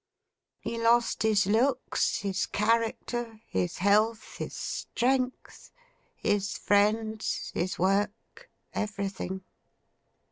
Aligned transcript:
He 0.59 0.79
lost 0.81 1.21
his 1.21 1.45
looks, 1.45 2.21
his 2.21 2.47
character, 2.47 3.39
his 3.47 3.77
health, 3.77 4.37
his 4.37 4.55
strength, 4.55 5.71
his 6.15 6.57
friends, 6.57 7.51
his 7.53 7.77
work: 7.77 8.49
everything! 8.73 9.43